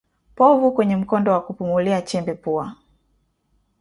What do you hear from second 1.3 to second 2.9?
wa kupumulia chembe pua